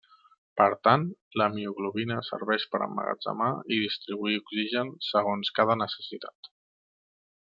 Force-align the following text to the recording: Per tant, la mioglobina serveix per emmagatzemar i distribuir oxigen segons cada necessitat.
Per 0.59 0.65
tant, 0.85 1.03
la 1.41 1.47
mioglobina 1.57 2.15
serveix 2.31 2.65
per 2.71 2.81
emmagatzemar 2.85 3.51
i 3.77 3.81
distribuir 3.85 4.41
oxigen 4.45 4.91
segons 5.11 5.53
cada 5.61 5.77
necessitat. 5.83 6.51